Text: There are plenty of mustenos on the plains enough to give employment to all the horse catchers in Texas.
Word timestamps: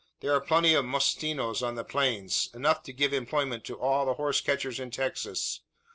There 0.21 0.33
are 0.33 0.41
plenty 0.41 0.73
of 0.73 0.83
mustenos 0.83 1.61
on 1.61 1.75
the 1.75 1.83
plains 1.83 2.49
enough 2.55 2.81
to 2.85 2.91
give 2.91 3.13
employment 3.13 3.63
to 3.65 3.79
all 3.79 4.07
the 4.07 4.15
horse 4.15 4.41
catchers 4.41 4.79
in 4.79 4.89
Texas. 4.89 5.59